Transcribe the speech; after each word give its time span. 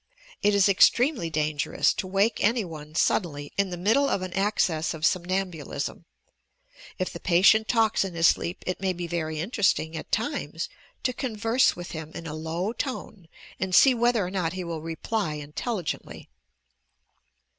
It 0.41 0.55
is 0.55 0.67
extremely 0.67 1.29
dangerous 1.29 1.93
to 1.93 2.07
wake 2.07 2.43
any 2.43 2.65
one 2.65 2.95
sud 2.95 3.23
denly 3.23 3.51
in 3.55 3.69
the 3.69 3.77
middle 3.77 4.09
of 4.09 4.23
an 4.23 4.33
access 4.33 4.95
of 4.95 5.05
somnambulism. 5.05 6.05
If 6.97 7.11
the 7.13 7.19
patient 7.19 7.67
talks 7.67 8.03
in 8.03 8.15
his 8.15 8.25
sleep 8.25 8.63
it 8.65 8.81
may 8.81 8.93
be 8.93 9.05
very 9.05 9.39
interesting, 9.39 9.95
at 9.95 10.11
times, 10.11 10.69
to 11.03 11.13
converse 11.13 11.75
with 11.75 11.91
him 11.91 12.13
in 12.15 12.25
a 12.25 12.33
low 12.33 12.73
tone 12.73 13.27
and 13.59 13.75
see 13.75 13.93
whether 13.93 14.25
or 14.25 14.31
not 14.31 14.53
he 14.53 14.63
will 14.63 14.81
reply 14.81 15.35
intelligently. 15.35 16.29